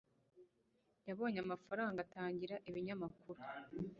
[1.07, 3.41] yabonye amafaranga atanga ibinyamakuru